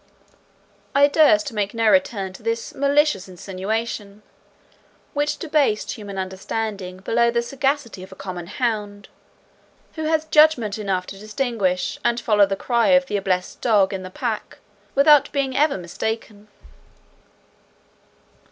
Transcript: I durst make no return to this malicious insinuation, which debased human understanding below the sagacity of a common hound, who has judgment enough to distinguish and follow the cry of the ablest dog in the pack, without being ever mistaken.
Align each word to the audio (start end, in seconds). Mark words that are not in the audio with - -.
I 0.95 1.07
durst 1.07 1.53
make 1.53 1.75
no 1.75 1.87
return 1.87 2.33
to 2.33 2.41
this 2.41 2.73
malicious 2.73 3.29
insinuation, 3.29 4.23
which 5.13 5.37
debased 5.37 5.91
human 5.91 6.17
understanding 6.17 6.97
below 7.01 7.29
the 7.29 7.43
sagacity 7.43 8.01
of 8.01 8.11
a 8.11 8.15
common 8.15 8.47
hound, 8.47 9.09
who 9.93 10.05
has 10.05 10.25
judgment 10.25 10.79
enough 10.79 11.05
to 11.05 11.19
distinguish 11.19 11.99
and 12.03 12.19
follow 12.19 12.47
the 12.47 12.55
cry 12.55 12.87
of 12.87 13.05
the 13.05 13.17
ablest 13.17 13.61
dog 13.61 13.93
in 13.93 14.01
the 14.01 14.09
pack, 14.09 14.57
without 14.95 15.31
being 15.31 15.55
ever 15.55 15.77
mistaken. 15.77 16.47